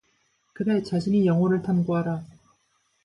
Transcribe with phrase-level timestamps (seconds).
[0.53, 2.23] 그대 자신의 영혼을 탐구하라.